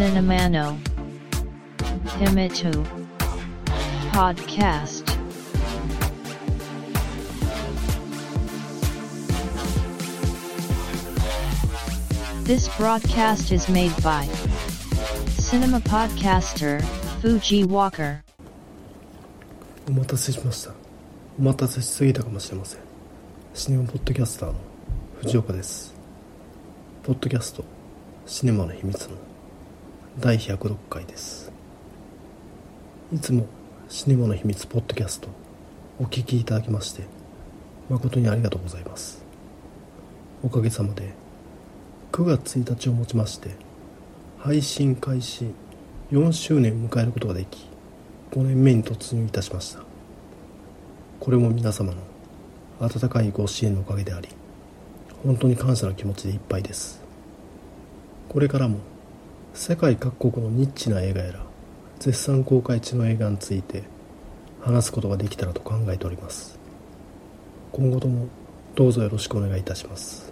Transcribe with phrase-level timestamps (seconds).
[0.00, 0.78] Cinemano
[2.18, 2.72] Himitu
[4.12, 5.04] Podcast
[12.44, 14.26] This broadcast is made by
[15.38, 16.80] Cinema Podcaster
[17.20, 18.22] Fuji Walker
[19.88, 20.72] お待たせしました
[21.38, 22.80] お待たせしすぎたかもしれません
[23.54, 24.54] シネマポッドキャスターの
[25.22, 25.94] 藤岡です
[27.02, 27.64] ポッドキャスト
[28.26, 29.16] シネマの秘密の
[30.19, 31.53] 第106回です。
[33.13, 33.47] いつも
[33.87, 35.29] シネマの秘密ポッドキャスト
[36.01, 37.03] お聞きいただきまして
[37.89, 39.23] 誠にありがとうございます。
[40.43, 41.13] おかげさまで
[42.11, 43.51] 9月1日をもちまして
[44.37, 45.53] 配信開始
[46.11, 47.65] 4周年を迎えることができ
[48.31, 49.79] 5年目に突入いたしました。
[51.21, 52.01] これも皆様の
[52.81, 54.27] 温かいご支援のおかげであり
[55.23, 57.01] 本当に感謝の気持ちでいっぱいです。
[58.27, 58.79] これからも
[59.53, 61.39] 世界各国のニッチな映画やら
[61.99, 63.83] 絶賛公開中の映画について
[64.61, 66.57] 話すことができたらと考えております。
[67.73, 68.27] 今後とも
[68.75, 70.31] どうぞよろしくお願いいたします。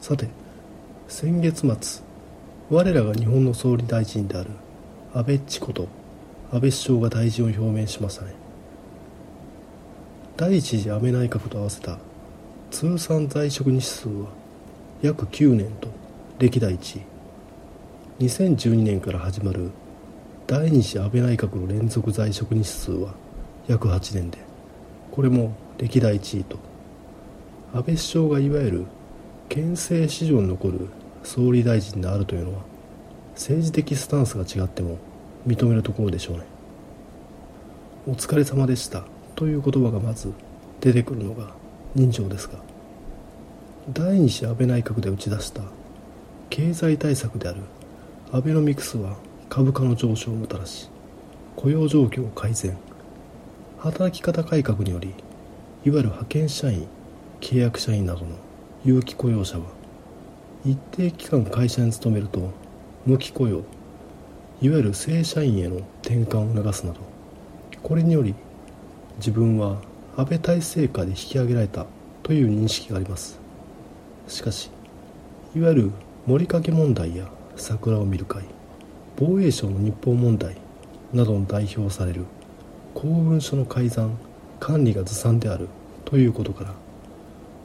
[0.00, 0.28] さて
[1.08, 2.02] 先月末
[2.70, 4.50] 我らが日本の総理大臣である
[5.12, 5.88] 安倍っちこと
[6.50, 8.32] 安倍首相が大臣を表明しましたね。
[10.38, 11.98] 第一次安倍内閣と合わせた
[12.70, 14.30] 通算在職日数は
[15.02, 15.88] 約9年と
[16.38, 17.15] 歴代1位。
[18.18, 19.70] 2012年から始まる
[20.46, 23.12] 第二次安倍内閣の連続在職日数は
[23.68, 24.38] 約8年で
[25.12, 26.56] これも歴代1位と。
[27.74, 28.86] 安倍首相がいわゆる
[29.50, 30.88] 憲政史上に残る
[31.24, 32.62] 総理大臣であるというのは
[33.34, 34.96] 政治的スタンスが違っても
[35.46, 36.44] 認めるところでしょうね。
[38.06, 40.32] お疲れ様でしたという言葉がまず
[40.80, 41.50] 出てくるのが
[41.94, 42.54] 人情ですが
[43.92, 45.60] 第二次安倍内閣で打ち出した
[46.48, 47.60] 経済対策である
[48.32, 49.16] アベノミクスは
[49.48, 50.90] 株価の上昇をもたらし
[51.54, 52.76] 雇用状況改善
[53.78, 55.16] 働き方改革によりいわ
[55.84, 56.88] ゆる派遣社員
[57.40, 58.26] 契約社員などの
[58.84, 59.66] 有期雇用者は
[60.64, 62.50] 一定期間会社に勤めると
[63.06, 63.58] 無期雇用
[64.60, 67.00] いわゆる正社員への転換を促すなど
[67.82, 68.34] これにより
[69.18, 69.80] 自分は
[70.16, 71.86] 安倍体制下で引き上げられた
[72.22, 73.38] という認識があります。
[74.26, 74.70] しかし
[75.54, 75.90] いわゆる
[76.26, 78.44] 森かけ問題や桜を見る会
[79.16, 80.56] 防衛省の日報問題
[81.12, 82.24] などの代表される
[82.94, 84.18] 公文書の改ざん
[84.60, 85.68] 管理がずさんである
[86.04, 86.74] ということから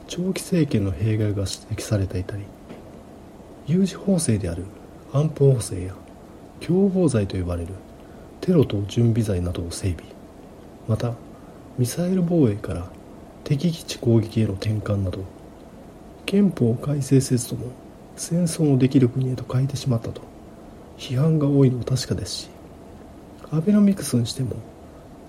[0.06, 2.44] 長期政権の弊害が指摘されていたり
[3.66, 4.64] 有事法制である
[5.12, 5.94] 安保法制や
[6.60, 7.74] 共謀罪と呼ばれる
[8.40, 10.04] テロ等準備罪などを整備
[10.88, 11.14] また
[11.78, 12.90] ミサイル防衛から
[13.44, 15.24] 敵基地攻撃への転換など
[16.26, 17.66] 憲法改正せずとも
[18.22, 20.22] 戦争のできる国へと変えてしまったと。
[20.96, 22.50] 批判が多いのも確かですし
[23.50, 24.54] アベノミクスにしても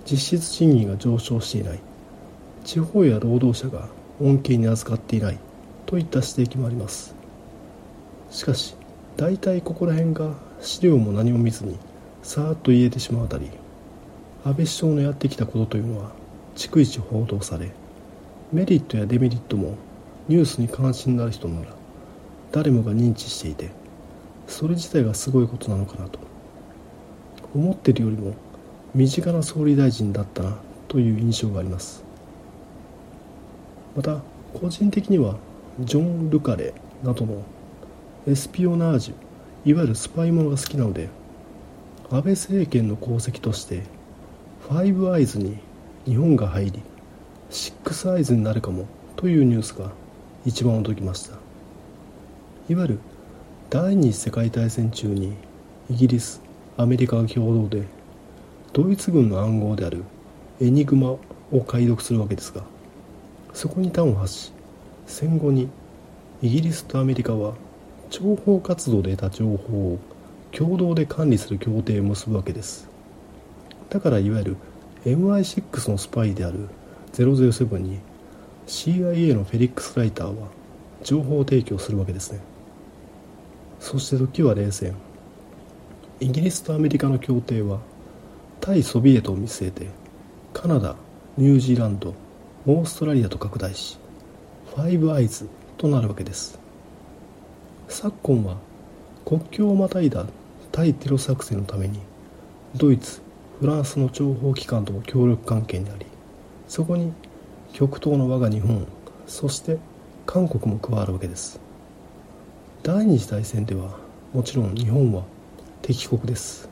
[0.04, 1.80] 実質賃金が上昇していない。
[2.64, 3.88] 地方や労働者が
[4.20, 5.38] 恩恵に預かっていない。
[5.86, 7.16] といった指摘もあります。
[8.30, 8.76] しかし
[9.16, 11.76] 大体ここら辺が資料も何も見ずに
[12.22, 13.50] さーっと言えてしまうあたり
[14.44, 16.12] 安倍首相のやってきたことというのは
[16.54, 17.72] 逐一報道され
[18.52, 19.74] メリットやデメリットも
[20.28, 21.83] ニュースに関心のある人なら
[22.54, 23.70] 誰もが認知していて
[24.46, 26.20] それ自体がすごいことなのかなと。
[27.52, 28.34] 思っているよりも
[28.94, 30.56] 身近な総理大臣だったな
[30.86, 32.04] という印象があります。
[33.96, 34.20] また
[34.52, 35.36] 個人的には
[35.80, 37.42] ジョン・ルカレなどの
[38.28, 41.08] エスピオナージュいわゆるスパイものが好きなので
[42.08, 43.82] 安倍政権の功績として
[44.68, 45.58] ファイブアイズに
[46.04, 46.82] 日本が入り
[47.50, 48.86] シックスアイズになるかも
[49.16, 49.90] というニュースが
[50.44, 51.43] 一番驚きました。
[52.68, 52.98] いわゆる
[53.68, 55.34] 第二次世界大戦中に
[55.90, 56.40] イギリス
[56.78, 57.84] アメリカが共同で
[58.72, 60.02] ドイツ軍の暗号である
[60.60, 61.20] エニグマを
[61.66, 62.62] 解読するわけですが
[63.52, 64.52] そこに端を発し
[65.06, 65.68] 戦後に
[66.40, 67.54] イギリスとアメリカは
[68.10, 69.98] 諜報活動で得た情報を
[70.52, 72.88] 共同で管理する協定を結ぶわけです。
[73.90, 74.56] だからいわゆる
[75.04, 76.68] MI6 のスパイである
[77.12, 77.98] 007に
[78.66, 80.48] CIA のフェリックス・ライターは
[81.02, 82.40] 情報提供するわけですね。
[83.84, 84.94] そして時は冷戦。
[86.18, 87.80] イギリスとアメリカの協定は
[88.58, 89.88] 対ソビエトを見据えて
[90.54, 90.96] カナダ
[91.36, 92.14] ニュージーランド
[92.66, 93.98] オーストラリアと拡大し
[94.74, 96.58] ファイブアイズとなるわけです。
[97.88, 98.56] 昨今は
[99.26, 100.24] 国境をまたいだ
[100.72, 102.00] 対テロ作戦のために
[102.74, 103.20] ドイツ
[103.60, 106.06] フランスの諜報機関とも協力関係にあり
[106.68, 107.12] そこに
[107.74, 108.86] 極東の我が日本
[109.26, 109.76] そして
[110.24, 111.63] 韓国も加わるわけです。
[112.84, 113.96] 第二次大戦では
[114.34, 115.22] もちろん日本は
[115.80, 116.68] 敵国です。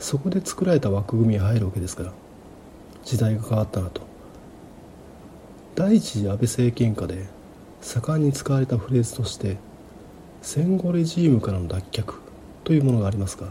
[0.00, 2.12] そこで作られた枠組みに入るわけですから
[3.04, 4.02] 時代が変わったなと。
[5.76, 7.28] 第一次安倍政権下で
[7.80, 9.58] 盛んに使われたフレーズとして
[10.40, 12.14] 戦後レジームからの脱却
[12.64, 13.46] というものがありますが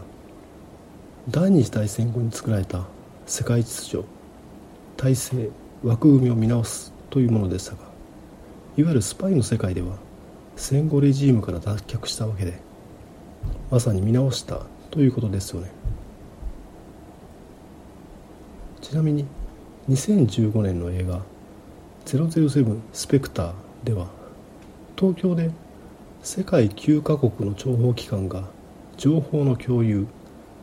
[1.30, 2.84] 第二次大戦後に作られた
[3.24, 4.04] 世界秩序
[4.98, 5.48] 体制
[5.82, 7.78] 枠組みを見直すというものでしたが
[8.76, 10.11] いわゆるスパイの世界では
[10.56, 12.60] 戦後レジームから脱却したわけで
[13.70, 15.70] まさに見直したということですよね。
[18.80, 19.24] ちなみに
[19.88, 21.22] 2015年の映画
[22.04, 23.52] 「007スペクター」
[23.84, 24.08] では
[24.96, 25.50] 東京で
[26.22, 28.44] 世界9カ国の諜報機関が
[28.96, 30.06] 情報の共有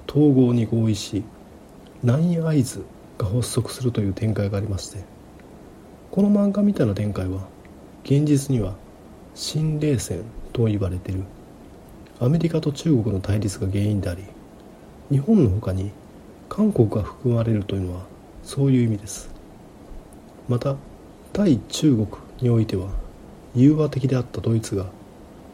[0.07, 1.23] 統合に合意し
[2.03, 2.85] ナインアイズ
[3.17, 5.03] が発足するという展開がありまして
[6.11, 7.47] この漫画みたいな展開は
[8.03, 8.75] 現実には
[9.41, 10.21] 新冷戦
[10.51, 11.23] と言われている。
[12.19, 14.25] アメリカと中国の対立が原因であり
[15.09, 15.91] 日本の他に
[16.49, 18.01] 韓国が含まれるというのは
[18.43, 19.29] そういう意味です。
[20.49, 20.75] また
[21.31, 22.07] 対中国
[22.41, 22.89] においては
[23.55, 24.87] 融和的であったドイツが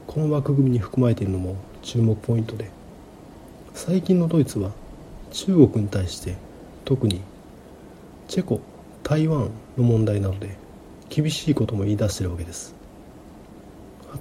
[0.08, 2.72] この枠組みに含まれているのも注目ポイントで
[3.76, 4.72] 最近のドイツは
[5.30, 6.38] 中国に対して
[6.86, 7.22] 特に
[8.28, 8.62] チェコ
[9.04, 10.58] 台湾の問題などで
[11.08, 12.75] 厳しいことも言い出しているわけです。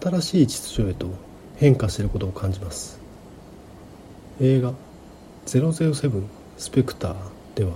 [0.00, 1.08] 新しい秩序へと
[1.56, 2.99] 変化していることを感じます。
[4.41, 4.73] 映画
[5.46, 6.23] 「007
[6.56, 7.14] スペクター」
[7.55, 7.73] では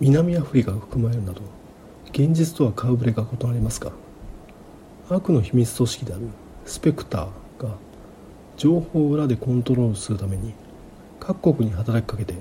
[0.00, 1.42] 南アフリカが含まれるなど
[2.10, 3.92] 現実とは顔ぶれが異なりますが
[5.08, 6.22] 悪の秘密組織である
[6.66, 7.76] スペクターが
[8.56, 10.52] 情報を裏でコントロールするために
[11.20, 12.34] 各国に働きかけて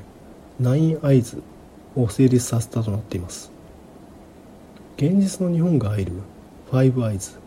[0.59, 1.41] ナインアイズ
[1.95, 3.51] を成立させたとなっています。
[4.97, 6.11] 現実の日本が入る
[6.69, 7.38] ファイブアイズ。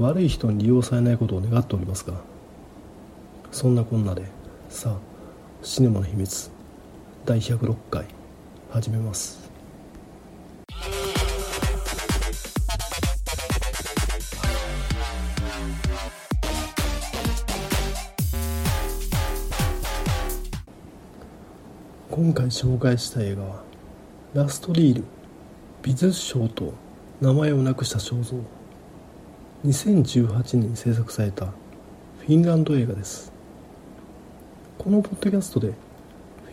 [0.00, 2.14] 悪い人に利用されないことを願っておりますが
[3.52, 4.24] そんなこんなで
[4.70, 4.96] さあ
[5.62, 6.50] シネマの秘密
[7.26, 8.06] 第106回
[8.70, 9.50] 始めます。
[22.10, 23.62] 今回紹介した映画は
[24.34, 25.04] 「ラストリール
[25.82, 26.72] 美術賞と
[27.20, 28.36] 名前をなくした肖像」
[29.64, 33.30] 2018年に制作されたフィンランド映画です。
[34.78, 35.74] このポッドキャストで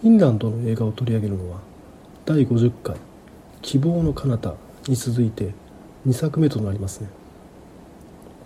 [0.01, 1.59] フィンランドの映画を取り上げるのは
[2.25, 2.97] 第50回
[3.63, 4.55] 「希望の彼方
[4.89, 5.53] に続いて
[6.05, 7.07] 2作目となりますね。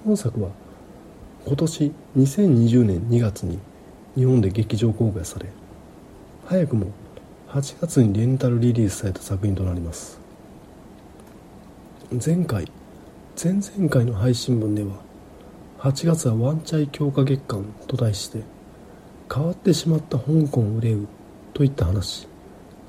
[0.06, 0.50] 本作は
[1.44, 3.58] 今年2020年2月に
[4.14, 5.48] 日本で劇場公開され
[6.46, 6.92] 早くも
[7.50, 10.20] 8月にレンタルリリースされた作品となります。
[12.24, 12.72] 前回
[13.36, 14.90] 前々回の配信分では
[15.80, 18.44] 8月はワンチャイ強化月間と題して
[19.34, 21.08] 変わってしまった香港を憂う
[21.54, 22.28] といった話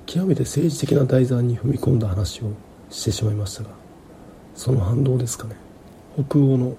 [0.05, 2.53] 極めて政治的な題材に踏み込んだ話を
[2.91, 3.71] してしまいましたが
[4.55, 5.57] その反動ですかね。
[6.15, 6.77] 北欧の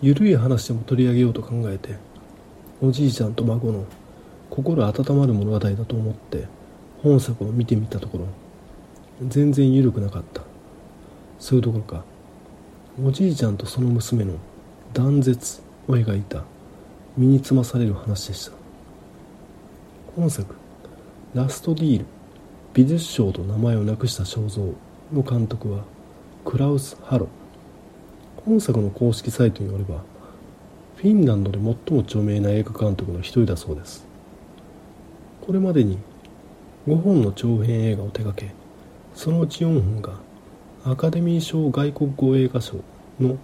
[0.00, 1.96] 緩い話でも取り上げようと考えて
[2.80, 3.84] おじいちゃんと孫の
[4.48, 6.46] 心温まる物語だと思って
[7.02, 8.26] 本作を見てみたところ
[9.28, 10.42] 全然緩くなかった。
[11.38, 12.13] そういうところか。
[13.02, 14.34] おじいちゃんとその娘の
[14.92, 16.44] 断絶を描いた
[17.16, 18.52] 身につまされる話でした。
[20.14, 20.54] 本作
[21.34, 22.04] 「ラストディール
[22.72, 24.62] 美術賞と名前をなくした肖像」
[25.12, 25.82] の監督は
[26.44, 27.26] クラウス・ハロ
[28.44, 30.04] 本作の公式サイトによれば
[30.94, 34.06] フィンランドで最も著名な映画監督の一人だそうです。
[35.44, 35.98] これまでに
[36.86, 38.54] 5本の長編映画を手掛け
[39.16, 40.12] そのうち4本が
[40.86, 42.74] アカデミー賞外国語映画賞
[43.18, 43.38] の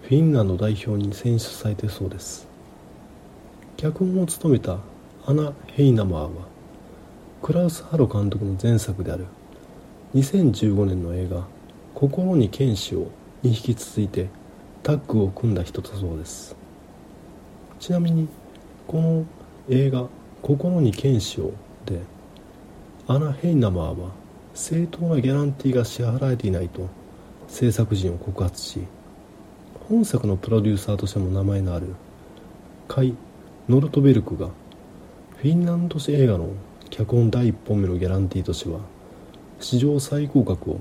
[0.00, 2.48] フィンランド代表に選出されてそうです。
[3.76, 4.78] 脚本を務めた
[5.26, 6.30] アナ・ヘイナマーは
[7.42, 9.26] クラウス・ハロ監督の前作である
[10.14, 11.46] 2015年の映画
[11.94, 13.08] 「心に剣士を」
[13.44, 14.30] に引き続いて
[14.82, 16.56] タッグを組んだ人だそうです。
[17.80, 18.28] ちなみに
[18.86, 19.26] この
[19.68, 20.06] 映画
[20.40, 21.52] 「心に剣士を」
[21.84, 22.00] で
[23.06, 24.08] アナ・ヘイナマーは
[24.58, 26.88] 正当なギャランティーが支払われていないと
[27.46, 28.80] 制作陣を告発し
[29.88, 31.94] 本作のプロデューサーとしても名前のある
[32.88, 33.14] カイ・
[33.68, 34.48] ノルトベルクが
[35.36, 36.50] フィンランド映画の
[36.90, 38.80] 脚本第1本目のギャランティーとしては
[39.60, 40.80] 史上最高額を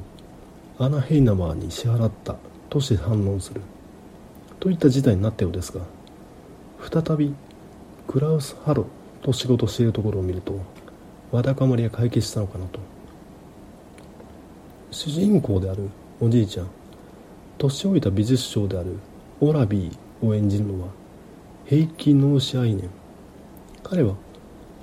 [0.80, 2.36] アナ・ヘイナマーに支払った
[2.72, 3.62] として反論する
[4.60, 5.82] といった事態になったようですが
[6.92, 7.32] 再び
[8.08, 8.88] クラウス・ハロ
[9.22, 10.60] と仕事しているところを見ると
[11.32, 12.97] わだかまりが解決したのかなと。
[14.98, 16.68] 主人公であるおじいちゃん
[17.60, 18.98] 年老いた美術商である
[19.40, 20.88] オラビーを演じるのは
[21.68, 22.90] ヘイキ・ノーシアイネン
[23.84, 24.16] 彼は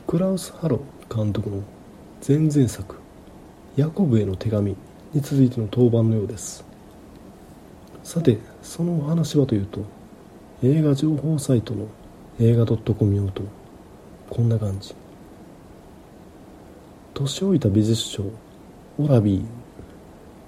[0.07, 1.65] クラウス・ハロ監督の
[2.27, 2.95] 前々作
[3.75, 4.77] 「ヤコブへの手紙」
[5.13, 6.65] に続いての登板のようです。
[8.05, 9.81] さてそのお話はというと
[10.63, 11.89] 映画情報サイトの
[12.39, 13.43] 映画 .com 用と
[14.31, 14.95] こんな感じ。
[17.15, 18.23] 年老いた美術商
[18.97, 19.64] オラビー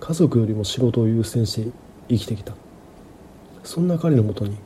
[0.00, 1.71] 家族よりも仕事を優先して
[2.09, 2.55] 生きてきた。
[3.65, 4.57] そんな彼のもとに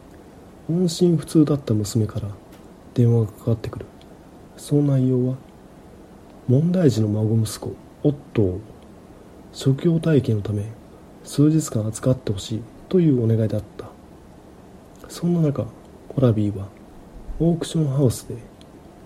[0.69, 2.29] 音信不通だった娘から
[2.95, 3.87] 電話がかかってくる。
[4.57, 5.37] その内容は
[6.49, 8.61] 問題児の孫息子オットを
[9.53, 10.67] 職業体験のため
[11.25, 13.87] 数日間預かってほしいというお願いだった。
[15.09, 15.67] そんな中
[16.17, 16.69] オラビーは
[17.39, 18.37] オークションハウスで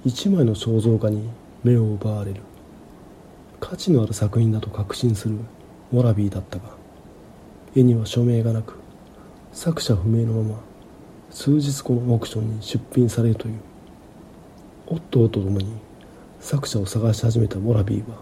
[0.04, 1.30] 一枚の肖像画に
[1.62, 2.40] 目を奪われる。
[3.60, 5.38] 価値のある作品だと確信する。
[5.94, 6.64] モラビーだったが
[7.76, 8.74] 絵には署名がなく
[9.52, 10.60] 作者不明のまま
[11.30, 13.60] 数日後のオークションに出品されるという。
[14.88, 15.72] オットーと共に
[16.40, 18.16] 作者を探し始めたモラビーは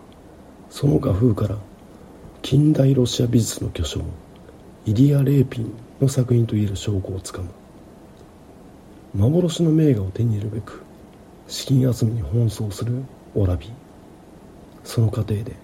[0.69, 1.57] その画風から
[2.43, 4.03] 近代ロシア美術の巨匠
[4.85, 7.49] イリア・レーピンの作品といえる証拠をつかむ。
[9.15, 10.83] 幻の名画を手に入れるべく
[11.49, 13.03] 資金集めに奔走する
[13.35, 13.71] オラビー。
[14.85, 15.57] その過程で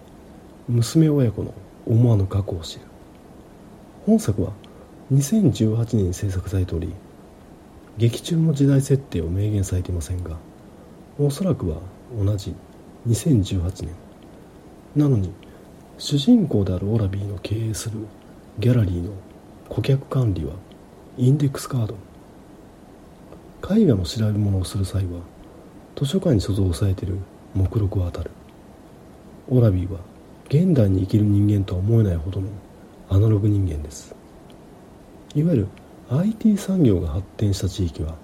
[0.68, 1.52] 娘親子の
[1.88, 2.82] 思わぬ過去を知る。
[4.04, 4.52] 本作は
[5.12, 6.92] 2018年に制作されており
[7.96, 10.36] 劇中の時代設定を明言されていませんが
[11.18, 11.78] おそらくは
[12.16, 12.54] 同じ
[13.06, 13.94] 2018年。
[14.96, 15.32] なのに
[15.98, 17.98] 主人公であるオラビーの経営する
[18.58, 19.12] ギャラリーの
[19.68, 20.52] 顧客管理は
[21.16, 21.96] インデックスカード。
[23.74, 25.20] 絵画の調べ物をする際は
[25.96, 27.18] 図書館に所蔵されている
[27.54, 28.30] 目録を当たる。
[29.48, 29.98] オラビーは
[30.48, 32.48] 現代に生きる人間とは思えないほどの
[33.10, 34.14] アナログ人間です。
[35.34, 35.68] いわゆる
[36.10, 38.14] IT 産業が発展した地域は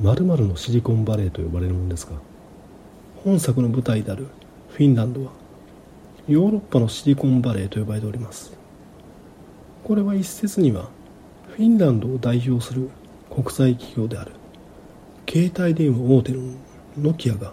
[0.00, 2.14] 〇〇のシリコンバレーと呼ばれるものですが
[3.22, 4.26] 本作の舞台である
[4.70, 5.30] フィンランドは
[6.26, 8.56] ヨーロッパのシリコンバレーと呼ばれております。
[9.84, 10.88] これは一説には
[11.50, 12.90] フィンランドを代表する
[13.30, 14.32] 国際企業である
[15.30, 16.40] 携帯電話大手の
[16.98, 17.52] ノキアが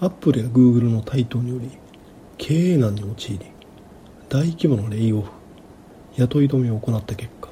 [0.00, 1.70] アップルやグーグルの台頭により
[2.46, 3.46] 経営難に陥り
[4.28, 5.30] 大規模なレイオフ
[6.16, 7.48] 雇い止めを行った結果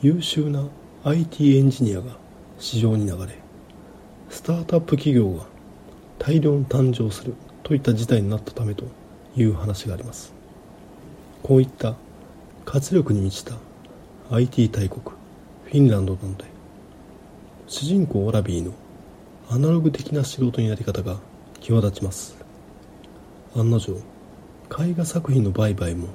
[0.00, 0.68] 優秀な
[1.02, 2.16] IT エンジニアが
[2.60, 3.36] 市場に流れ
[4.30, 5.46] スタートアップ企業が
[6.20, 7.34] 大量に誕生する
[7.64, 8.84] といった事態になったためと
[9.36, 10.32] いう話があります。
[11.42, 11.96] こういった
[12.64, 13.56] 活力に満ちた
[14.30, 15.02] IT 大国
[15.64, 16.44] フィンランドなので
[17.66, 18.72] 主人公オラビーの
[19.50, 21.16] アナログ的な仕事のやり方が
[21.60, 22.35] 際立ちます。
[23.58, 26.08] 案の定絵画作品の売買も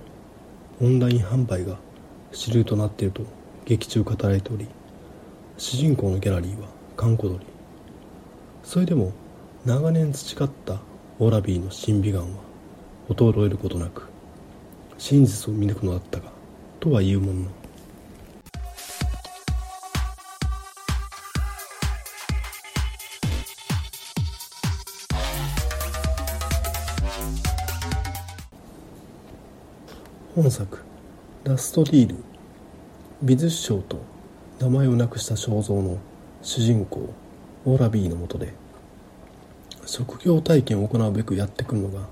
[0.80, 1.78] オンライン販売が
[2.32, 3.24] 主流となっていると
[3.66, 4.68] 劇中語られており
[5.58, 7.46] 主人公のギャラリーは閑古鳥。
[8.64, 9.12] それでも
[9.66, 10.82] 長年培った
[11.18, 12.28] オラビーの審美眼は
[13.10, 14.08] 衰えることなく
[15.00, 16.32] 真実を見抜くのだったが
[16.80, 17.48] とは言うものの
[30.34, 30.80] 本作
[31.44, 32.16] 「ラストディール」
[33.22, 33.98] 美術商と
[34.62, 35.98] 名前をなくした肖像の
[36.42, 37.10] 主人公
[37.66, 38.54] オラビーのもとで
[39.86, 42.08] 職業体験を行うべくやってくるのが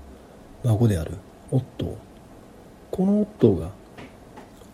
[0.64, 1.12] 孫である
[1.50, 1.94] オットー。
[2.90, 3.70] このオットーが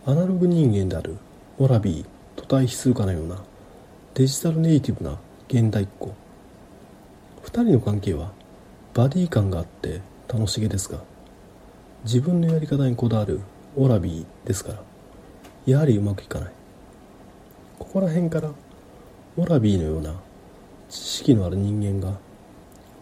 [0.07, 1.17] アナログ人間である
[1.61, 3.45] オラビーと対比するかのような
[4.15, 6.13] デジタルネイティブな現代っ子。
[7.45, 8.33] 2人の関係は
[8.93, 10.99] バディ感があって楽しげですが
[12.07, 13.41] 自分のやり方にこだわる
[13.75, 14.83] オラビーですから。
[15.67, 16.53] やはりうまくいかない。
[17.81, 18.53] ここら辺から
[19.37, 20.15] オラビーのような
[20.89, 22.17] 知識のある人間が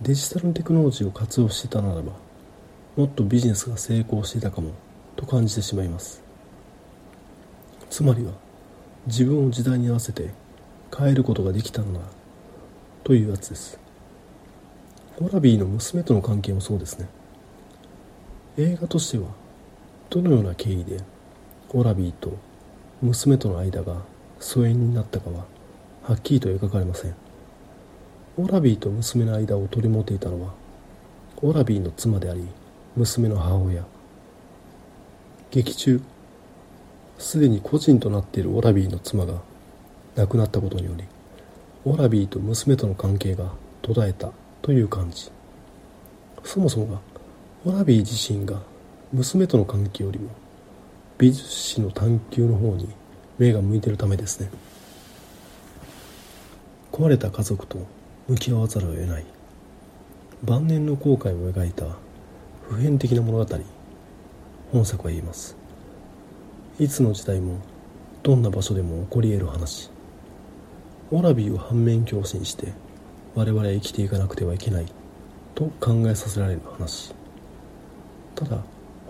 [0.01, 2.13] デジタルテクノロジーを活用してたならば
[2.97, 4.71] もっとビジネスが成功していたかも
[5.17, 6.23] と感じてしまいます。
[7.91, 8.33] つまりは
[9.07, 10.31] 自分を時代に合わせて
[10.97, 12.01] 変えることができたのな
[13.03, 13.79] というやつです。
[15.21, 17.07] オラビーの娘との関係もそうですね。
[18.57, 19.25] 映画としては
[20.11, 21.01] どのような経緯で
[21.71, 22.37] オラビーと
[23.03, 24.03] 娘との間が
[24.39, 25.45] 疎遠になったかは
[26.05, 27.15] はっきりと描かれません。
[28.37, 30.53] オラビーと娘の間を取り持っていたのは
[31.43, 32.47] オラビーの妻であり
[32.95, 33.85] 娘の母親。
[35.51, 36.01] 劇中
[37.19, 39.35] すでに故人となっているオラビーの妻が
[40.15, 41.05] 亡くなったことにより
[41.85, 43.51] オラビーと娘との関係が
[43.83, 44.31] 途絶えた
[44.63, 45.31] という感じ。
[46.45, 47.13] そもそもが
[47.66, 48.61] オラビー自身が
[49.11, 50.28] 娘との関係よりも
[51.16, 52.88] 美術史の探求の方に
[53.38, 54.50] 目が向いてるためですね。
[56.92, 57.78] 壊れた家族と
[58.28, 59.25] 向き合わざるを得ない。
[60.42, 61.87] 晩年の後悔を描いた
[62.68, 63.47] 普遍的な物語。
[64.71, 65.56] 本作は言います。
[66.78, 67.61] いつの時代も
[68.23, 69.90] どんな場所でも起こり得る話。
[71.11, 72.75] オラビーを反面教師にして
[73.35, 74.87] 我々は生きていかなくてはいけない
[75.54, 77.14] と考えさせられる話。
[78.35, 78.59] ただ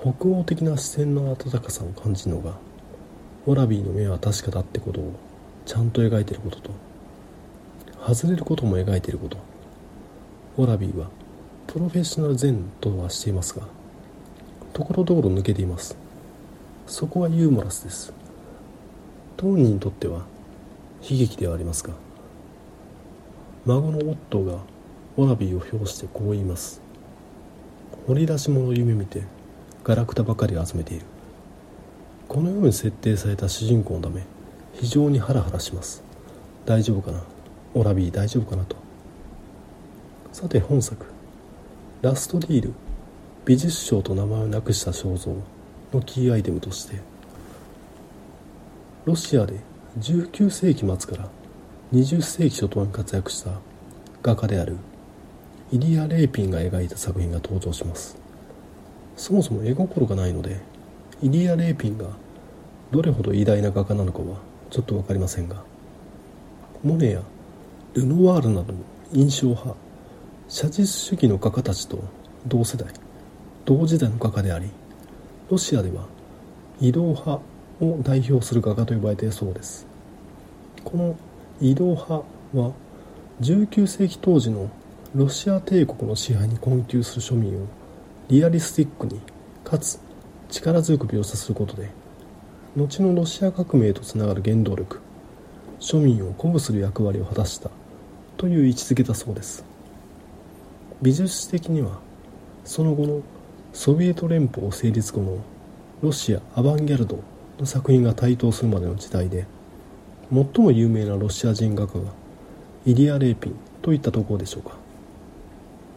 [0.00, 2.54] 北欧的な視線の温かさを感じるのが
[3.46, 5.12] オラビーの目は確かだってことを
[5.66, 6.70] ちゃんと描いてることと
[8.06, 9.38] 外れることも描いていること。
[10.56, 11.08] オラビーは
[11.66, 13.66] プロフェッショナル然とはしていますが
[14.72, 15.96] ところどころ抜けています。
[16.86, 18.12] そこはユーモラスです。
[19.36, 20.26] 当人にとっては
[21.02, 21.94] 悲劇ではありますが
[23.66, 24.58] 孫のオットーが
[25.16, 26.83] オラビーを評してこう言います。
[28.06, 29.22] 掘り出し物を夢見て
[29.82, 31.06] ガラクタばかりを集めている。
[32.28, 34.22] このように設定された主人公のため
[34.74, 36.02] 非常にハラハラします。
[36.66, 37.22] 大丈夫かな？
[37.74, 38.76] オラビー大丈夫かなと。
[40.32, 41.06] さて本作。
[42.02, 42.74] ラストディール。
[43.44, 45.34] 美術商と名前をなくした肖像
[45.92, 47.00] のキーアイテムとして。
[49.04, 49.60] ロシアで
[50.00, 51.28] 19世紀末から
[51.92, 53.50] 20世紀初頭に活躍した
[54.22, 54.76] 画家である
[55.74, 58.16] イリア・レーピンが描いた作品が登場します。
[59.16, 60.60] そもそも絵心がないので
[61.20, 62.06] イリア・レーピンが
[62.92, 64.36] どれほど偉大な画家なのかは
[64.70, 65.64] ちょっと分かりませんが
[66.84, 67.22] モネや
[67.94, 68.78] ルノワールなどの
[69.12, 69.74] 印象派
[70.48, 71.98] 写実主義の画家たちと
[72.46, 72.88] 同世代
[73.64, 74.70] 同時代の画家であり
[75.50, 76.06] ロシアでは
[76.80, 77.40] 移動派
[77.80, 79.86] を代表する画家と呼ばれているそうです。
[80.84, 81.16] この
[81.60, 82.14] 移動派
[82.54, 82.72] は
[83.40, 84.70] 19世紀当時の
[85.14, 87.66] ロシア帝国の支配に困窮する庶民を
[88.26, 89.20] リアリスティックに
[89.62, 90.00] かつ
[90.50, 91.88] 力強く描写することで
[92.74, 94.98] 後のロシア革命とつながる原動力
[95.78, 97.70] 庶民を鼓舞する役割を果たした
[98.36, 99.64] という位置づけだそうです。
[101.00, 102.00] 美術史的には
[102.64, 103.20] その後の
[103.72, 105.38] ソビエト連邦成立後の
[106.02, 107.20] ロシアアバンギャルド
[107.60, 109.46] の作品が台頭するまでの時代で
[110.32, 112.10] 最も有名なロシア人画家が
[112.84, 114.83] イリア・レーピンといったところでしょうか。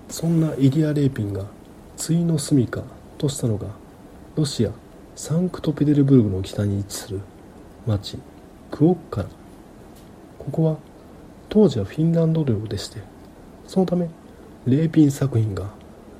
[0.09, 1.45] そんなイリア・レーピンが
[1.97, 2.83] 対の住みか
[3.17, 3.67] としたのが
[4.35, 4.71] ロシア
[5.15, 7.21] サンクトペテルブルグの北に位置する
[7.85, 8.17] 町
[8.71, 9.29] クオッカラ
[10.37, 10.77] ここは
[11.49, 13.01] 当時はフィンランド領でして
[13.67, 14.09] そのため
[14.65, 15.71] レーピン作品が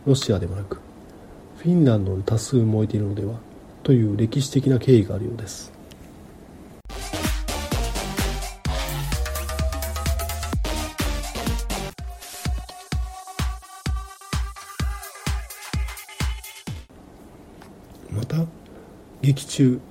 [0.06, 0.80] ロシアではなく
[1.58, 3.36] フィンランドに多数燃えているのでは
[3.84, 5.77] という歴史的な経緯があるようです。
[19.28, 19.82] 劇中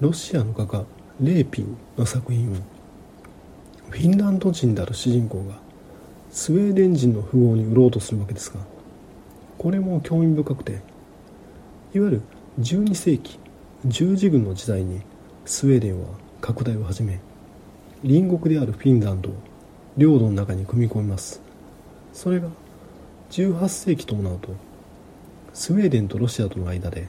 [0.00, 0.82] ロシアの画家
[1.20, 2.54] レーピンの作品を
[3.90, 5.56] フィンランド人である主人公が
[6.30, 8.60] スウェーデン人の富豪に売ろうとするわけですが
[9.58, 10.80] これも興味深くていわ
[12.06, 12.22] ゆる
[12.58, 13.38] 12世紀
[13.84, 15.02] 十字軍の時代に
[15.44, 16.08] スウェーデンは
[16.40, 17.20] 拡大を始め
[18.00, 19.34] 隣国であるフィンランドを
[19.98, 21.42] 領土の中に組み込みます。
[22.14, 22.48] それが
[23.30, 24.54] 18世紀ともなると
[25.52, 27.08] スウェーデンとロシアとの間で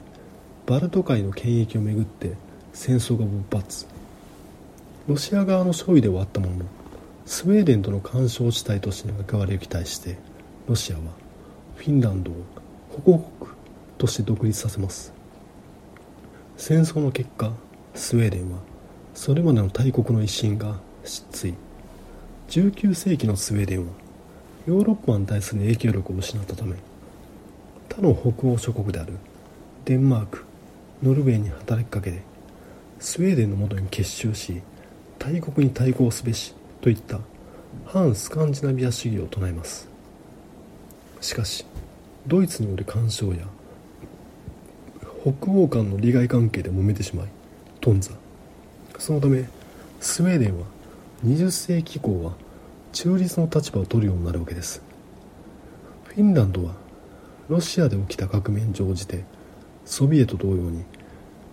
[0.68, 2.34] バルト海の権益をめぐって
[2.74, 3.86] 戦争が勃発。
[5.08, 6.64] ロシア側の勝利で終わったものの
[7.24, 10.18] スウェーデンとの干渉地帯としての関わりを期待して
[10.66, 11.02] ロシアは
[11.76, 12.34] フィンランドを
[13.02, 13.50] 保護国
[13.96, 15.14] として独立させます。
[16.58, 17.50] 戦争の結果
[17.94, 18.58] スウェーデンは
[19.14, 21.54] それまでの大国の威信が失墜。
[22.50, 23.92] 19世紀のスウェーデンは
[24.66, 26.74] ヨーロッパに対する影響力を失ったため
[27.88, 29.14] 他の北欧諸国である
[29.86, 30.47] デンマーク
[31.02, 32.22] ノルウェーに働きかけて
[32.98, 34.62] スウェーデンのもとに結集し
[35.18, 37.20] 大国に対抗すべしといった
[37.86, 39.88] 反スカンジナビア主義を唱えます。
[41.20, 41.64] しかし
[42.26, 43.46] ドイツによる干渉や
[45.22, 47.28] 北欧間の利害関係で揉めてしまい
[47.80, 48.12] 頓挫。
[48.98, 49.48] そのため
[50.00, 50.66] スウェーデンは
[51.24, 52.32] 20世紀以降は
[52.92, 54.82] 中立の立場を取るようになるわけです。
[56.04, 56.74] フィンランドは
[57.48, 59.24] ロシアで起きた革命に乗じて
[59.88, 60.84] ソビエト同様に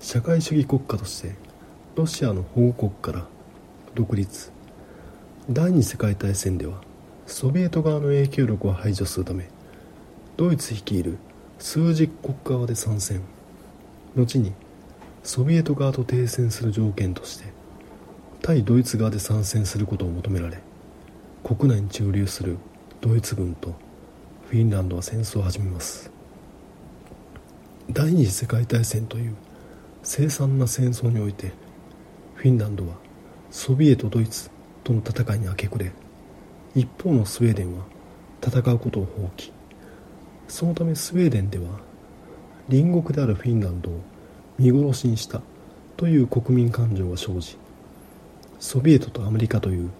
[0.02, 1.36] 社会主義国家として
[1.96, 3.26] ロシアの保護国から
[3.96, 4.52] 独立。
[5.50, 6.82] 第二次世界大戦では
[7.26, 9.48] ソビエト側の影響力を排除するため
[10.36, 11.18] ドイツ率いる
[11.60, 13.22] 数十国家側で参戦
[14.18, 14.52] 後に
[15.24, 17.46] ソビエト側と停戦する条件として
[18.42, 20.60] 対ドイツ側で参戦することを求められ
[21.42, 22.58] 国内に駐留する
[23.00, 23.74] ドイツ軍と
[24.50, 26.15] フィンランドは戦争を始めます。
[27.92, 29.36] 第二次世界大戦という
[30.02, 31.52] 凄惨な戦争において
[32.34, 32.96] フィンランドは
[33.52, 34.50] ソビエトドイツ
[34.84, 35.92] との戦いに明け暮れ
[36.74, 37.86] 一方のスウェーデンは
[38.44, 39.52] 戦うことを放棄。
[40.48, 41.80] そのためスウェーデンでは
[42.70, 44.02] 隣国であるフィンランドを
[44.58, 45.42] 見殺しにした
[45.98, 47.58] という国民感情が生じ
[48.60, 49.92] ソビエトとアメリカという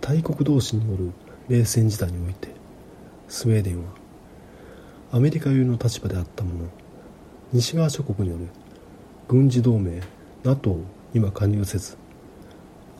[0.00, 1.12] 大国同士による
[1.48, 2.48] 冷戦時代において
[3.28, 3.90] スウェーデンは
[5.12, 6.68] アメリカ寄りの立場であったもの
[7.52, 8.48] 西側諸国による
[9.28, 10.00] 軍事同盟
[10.44, 10.78] NATO
[11.12, 11.96] には加入せず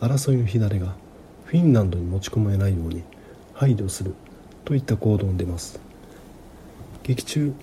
[0.00, 0.94] 争いの火種が
[1.44, 3.02] フィンランドに持ち込まれないように
[3.54, 4.14] 配慮する
[4.64, 5.80] といった行動に出ます。
[7.02, 7.54] 劇中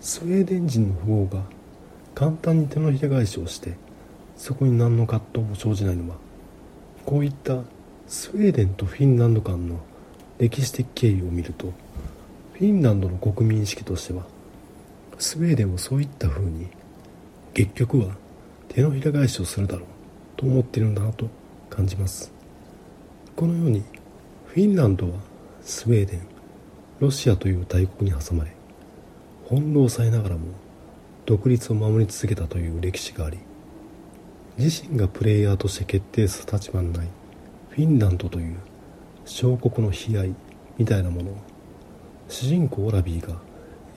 [0.00, 1.42] スウェーデン人の富豪が
[2.14, 3.76] 簡単に手のひら返しをして
[4.36, 6.16] そこに何の葛藤も生じないのは
[7.06, 7.62] こういった
[8.06, 9.80] スウェーデンとフィンランド間の
[10.38, 11.72] 歴史的経緯を見ると
[12.54, 14.24] フィンランドの国民意識としては
[15.20, 16.66] スウェーデンもそういった風に
[17.54, 18.16] 結局は
[18.68, 19.86] 手のひら返しをするだろう
[20.36, 21.28] と思っているんだなと
[21.68, 22.32] 感じます。
[23.40, 23.82] このように
[24.48, 25.14] フィンランドは
[25.62, 26.20] スウェーデン
[26.98, 28.52] ロシアという大国に挟まれ
[29.48, 30.48] 翻弄されながらも
[31.24, 33.38] 独立を守り続けたという歴史があり
[34.58, 37.08] 自身がプレイヤーとして決定する立場のない
[37.70, 38.56] フィンランドという
[39.24, 40.34] 小国の悲哀
[40.76, 41.36] みたいなものを
[42.28, 43.36] 主人公オラビーが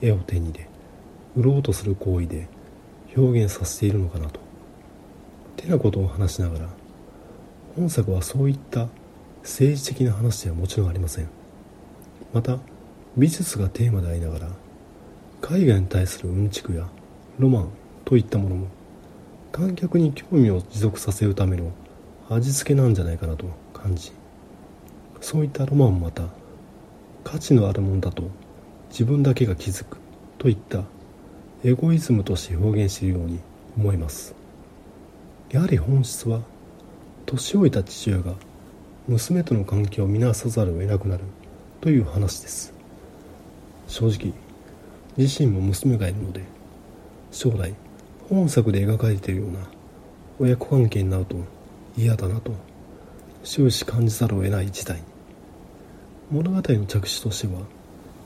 [0.00, 0.68] 絵を手に入れ
[1.36, 2.48] 売ろうとする行為で
[3.16, 4.40] 表現させているのかなと。
[5.56, 6.68] てなことを話しながら
[7.76, 8.88] 本作はそういった
[9.42, 11.28] 政治的な話ではもちろんありません。
[12.32, 12.58] また
[13.16, 14.48] 美術がテーマでありながら
[15.40, 16.88] 海外に対するうんちくや
[17.38, 17.68] ロマン
[18.04, 18.66] といったものも
[19.52, 21.70] 観客に興味を持続させるための
[22.28, 24.10] 味付けなんじゃないかなと感じ
[25.20, 26.24] そういったロマンもまた
[27.22, 28.24] 価値のあるものだと
[28.90, 29.98] 自分だけが気づく
[30.38, 30.82] といった
[31.66, 33.40] エゴイズムとして表現しているように
[33.78, 34.34] 思います。
[35.50, 36.42] やはり本質は
[37.24, 38.34] 年老いた父親が
[39.08, 41.24] 娘との関係を見なさざるを得なくなる
[41.80, 42.74] という話です。
[43.88, 44.34] 正直
[45.16, 46.42] 自身も娘がいるので
[47.32, 47.74] 将来
[48.28, 49.60] 本作で描かれているような
[50.38, 51.36] 親子関係になると
[51.96, 52.52] 嫌だなと
[53.42, 54.98] 終始感じざるを得ない事態。
[54.98, 55.02] に
[56.30, 57.62] 物語の着手としては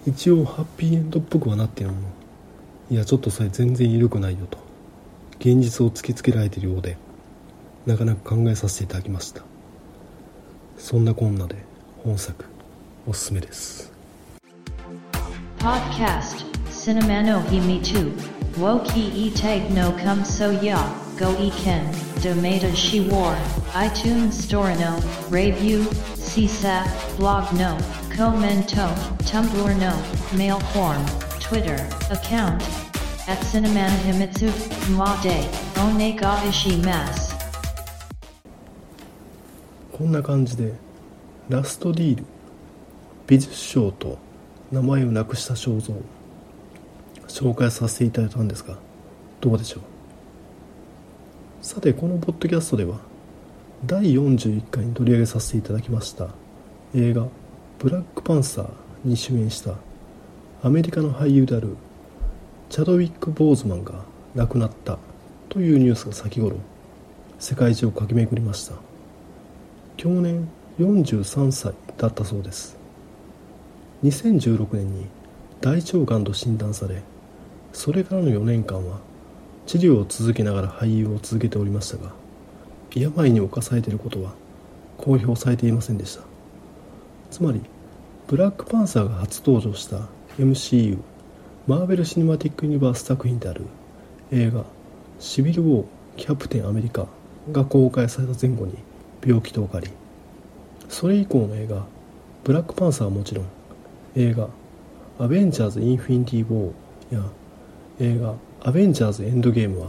[0.08, 1.98] 一応ハッピーエンドっぽくはなっているの。
[2.90, 4.58] いやちょっとそれ全然緩くないよと。
[5.40, 6.96] 現実を突きつけられてるようで
[7.86, 9.42] なかなか考えさせていただきました。
[10.78, 11.56] そんなこんなで
[12.04, 12.44] 本作
[13.06, 13.92] おすすめです
[15.58, 17.98] 「ポッドキャスト」「シネマの日見と」
[18.58, 20.78] 「ウォーキーイテイクカムソヤ」
[21.18, 21.82] 「ゴイケン」
[22.22, 23.36] 「ドメダシウォー」
[23.74, 24.98] 「iTunes ストアの」
[25.32, 27.76] 「レビュー」「シーサー」「ブログの」
[28.16, 28.76] 「コメント」
[29.30, 29.92] 「タンブラー」
[30.38, 31.76] 「メールフォーム」Twitter
[32.10, 32.62] account
[33.26, 34.50] at Cinemana Himitsu
[34.96, 35.30] Ma de
[35.80, 37.36] One ga ishimasu
[39.96, 40.74] こんな感じで
[41.48, 42.24] ラストディール。
[43.26, 44.18] 美術賞と
[44.70, 45.94] 名前をなくした肖像。
[47.26, 48.76] 紹介させていただいたんですが
[49.40, 49.82] どうでしょう？
[51.62, 52.98] さてこのポッドキャストでは
[53.86, 56.28] 第41回に取り上げさせていただきました
[56.94, 57.26] 映画
[57.78, 58.70] 「ブラックパンサー」
[59.04, 59.74] に主演した
[60.60, 61.76] アメリカの俳優である
[62.68, 64.02] チャドウィック・ボーズマンが
[64.34, 64.98] 亡くなった
[65.48, 66.56] というニュースが先頃
[67.38, 68.74] 世界中を駆け巡りました
[69.96, 70.48] 去年
[70.80, 72.76] 43歳だったそうです
[74.02, 75.06] 2016年に
[75.60, 77.02] 大腸がんと診断され
[77.72, 78.98] それからの4年間は
[79.66, 82.12] 治療を続けながら俳優を続けておりましたが
[82.92, 84.32] 病に侵されていることは
[84.96, 86.24] 公表されていませんでした
[87.30, 87.60] つまり
[88.26, 90.98] ブラックパンサーが初登場した MCU
[91.66, 93.62] マーベル・シネマティック・ユニバース作品である
[94.30, 94.64] 映画
[95.18, 95.84] 「シビル・ウォー・
[96.16, 97.08] キャプテン・アメリカ」
[97.50, 98.74] が公開された前後に
[99.26, 99.88] 病気とかかり。
[100.88, 101.84] それ以降の映画
[102.44, 103.46] 「ブラックパンサー」はもちろん
[104.14, 104.48] 映画
[105.18, 107.24] 「アベンジャーズ・インフィニティ・ウォー」や
[107.98, 109.88] 映画「アベンジャーズ・エンドゲーム」は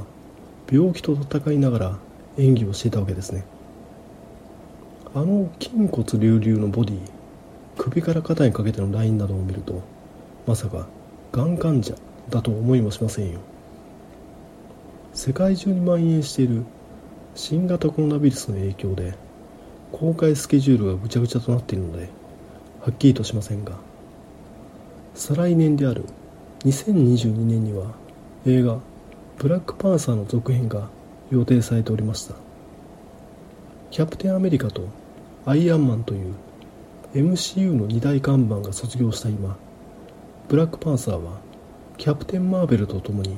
[0.71, 1.99] 病気と戦いながら
[2.39, 3.45] 演技をしていたわけですね。
[5.13, 6.97] あの筋骨隆々のボディ
[7.77, 9.83] 首から肩にかけてのラインなどを見ると
[10.49, 10.88] まさか
[11.31, 11.93] がん患者
[12.31, 13.39] だと思いもしませんよ。
[15.13, 16.63] 世界中に蔓延している
[17.35, 19.13] 新型コロナウイルスの影響で
[19.91, 22.09] 公開スケジュールがぐちゃぐちゃとなっているので
[22.81, 23.73] はっきりとしませんが
[25.13, 26.05] 再来年である
[26.62, 27.93] 2022年には
[28.47, 28.79] 映画
[29.38, 30.89] 「ブラックパンサー」の続編が
[31.29, 32.33] 予定されておりました。
[33.91, 34.88] キャプテンアメリカと
[35.45, 36.33] アイアンマンという
[37.13, 39.55] MCU の二大看板が卒業した今
[40.49, 41.38] ブラックパンサーは
[41.97, 43.38] キャプテン・マーベルと共に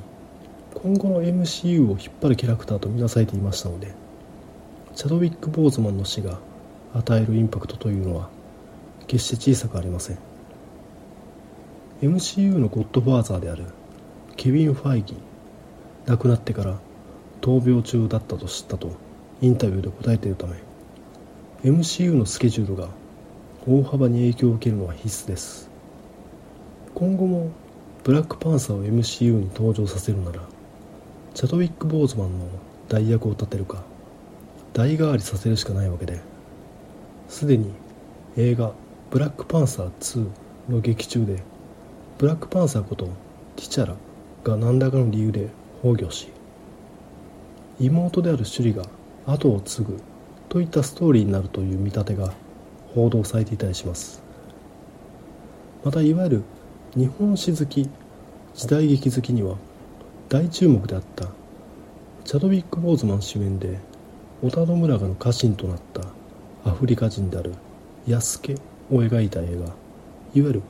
[0.76, 3.94] 今後の MCU を引っ張るキャラクターとみなされていましたので
[4.96, 6.40] チャドウィック・ボーズマンの死が
[6.94, 8.30] 与えるインパクトというのは
[9.08, 10.20] 決して小さくありません。
[12.02, 13.66] MCU のゴッドファーザーである
[14.38, 16.80] ケビン・ファイギー亡くなってから
[17.42, 18.94] 闘病中だったと知ったと
[19.42, 20.56] インタビューで答えているため
[21.64, 22.88] MCU のスケジュールが
[23.68, 25.71] 大幅に影響を受けるのは必須です。
[27.02, 27.50] 今後も
[28.04, 30.48] ブラックパンサーを MCU に登場させるなら
[31.34, 32.46] チャドウィック・ボーズマンの
[32.90, 33.82] 代役を立てるか
[34.74, 36.22] 代替わりさせるしかないわけで
[37.28, 37.74] すでに
[38.38, 38.74] 映画
[39.10, 40.28] 「ブラックパンサー2」
[40.70, 41.42] の劇中で
[42.20, 43.06] ブラックパンサーこと
[43.56, 43.96] ティチャラ
[44.44, 45.48] が何らかの理由で
[45.82, 46.28] 崩御し
[47.80, 48.86] 妹であるシュリが
[49.26, 50.00] 後を継ぐ
[50.50, 52.32] といったストーリーになるという見立てが
[52.94, 54.22] 報道されていたりします。
[55.84, 56.44] またいわゆる
[56.94, 57.90] 日本史好き
[58.54, 59.56] 時代劇好きには
[60.28, 61.30] 大注目であった
[62.26, 63.80] チャドウィック・ボーズマン主演で
[64.42, 66.02] 織田信長の家臣となった
[66.70, 67.54] アフリカ人である
[68.08, 68.56] 安家
[68.92, 69.74] を描いた映画いわ
[70.34, 70.62] ゆる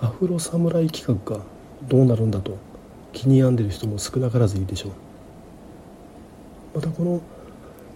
[0.00, 1.44] アフロ侍企画が
[1.86, 2.56] どうなるんだと
[3.12, 4.92] 気に病んでる人も少なからずいるでしょう。
[6.76, 7.20] またこの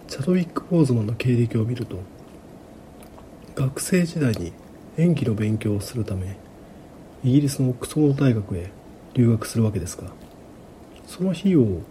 [0.07, 1.97] チャドウィック・ボーズマンの経歴を見ると
[3.55, 4.53] 学生時代に
[4.99, 6.37] 演技の勉強をするため
[7.23, 8.71] イギリスのオックスフォード大学へ
[9.15, 10.05] 留学するわけですが
[11.07, 11.83] その費用を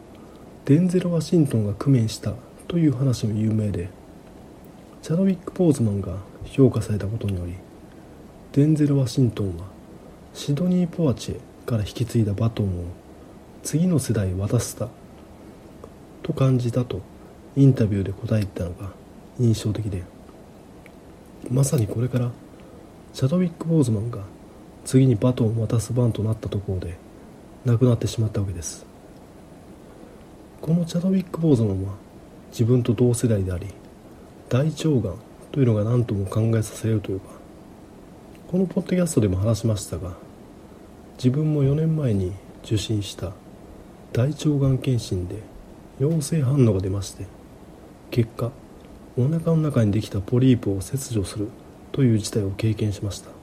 [0.66, 2.34] デンゼル・ワシントンが工面した
[2.68, 3.90] という話も有名で
[5.02, 7.54] チャドウィック・ポーズマンが評価されたことにより
[8.54, 9.66] デンゼル・ワシントンは
[10.34, 12.86] シドニー・ポワチェから引き継いだバトンを
[13.62, 14.88] 次の世代へ渡した
[16.24, 17.02] と感じたと
[17.56, 18.92] インタビューで答えたのが
[19.40, 20.04] 印象的で
[21.52, 22.32] まさにこれから
[23.14, 24.24] チャドウィック・ボーズマンが
[24.86, 26.98] 次にバトンを渡す番となったところで
[27.66, 28.90] 亡くなってしまったわけです。
[30.62, 31.94] このチャドウィック・ボーズマンは
[32.52, 33.68] 自分と同世代であり
[34.50, 35.18] 大腸がん
[35.52, 37.28] というのが何とも考えさせられるというか
[38.48, 40.14] このポッドキャストでも話しましたが
[41.18, 43.32] 自分も4年前に受診した
[44.12, 45.38] 大腸がん検診で
[46.00, 47.26] 陽性反応が出まして
[48.12, 48.52] 結果
[49.18, 51.48] お腹の中にできたポリープを切除する
[51.92, 53.39] という事態を経験しました。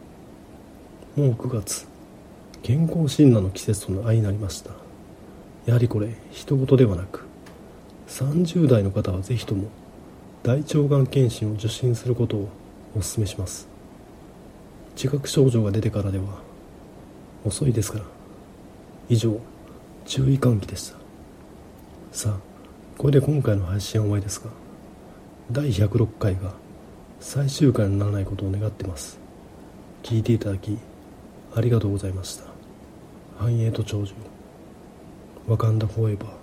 [1.16, 1.87] もう9月。
[2.62, 4.72] 健康診断の季節との相になりました。
[5.64, 7.24] やはりこれ人事ではなく
[8.07, 9.68] 30代の方はぜひとも
[10.42, 12.48] 大腸がん検診を受診することを
[12.94, 13.66] お勧めします。
[14.94, 16.24] 自覚症状が出てからでは
[17.46, 18.05] 遅いですから。
[19.09, 19.40] 以上
[20.05, 20.98] 注意喚起でした。
[22.12, 22.37] さあ
[22.98, 24.50] これで今回の配信は終わりですが
[25.50, 26.52] 第106回が
[27.20, 29.18] 最終回にならないことを願ってます。
[30.02, 30.76] 聞いていただき
[31.56, 32.45] ありがとうございました
[33.38, 34.13] 繁栄と長寿
[35.47, 36.41] ワカンダフォーエバー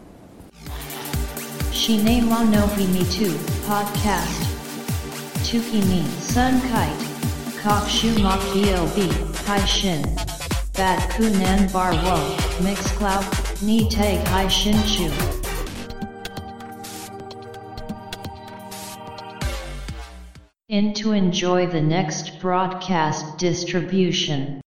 [1.72, 3.30] Shine wa no himi tu
[3.64, 4.42] podcast.
[5.44, 7.06] Tuki ni sun kite.
[7.62, 8.90] Kok shu mok yob
[9.46, 10.02] hai shin.
[10.76, 12.18] Bat kunan bar wo
[12.62, 13.24] mix cloud
[13.62, 15.08] ni tag hai shin chu.
[20.68, 24.60] In to enjoy the next broadcast distribution.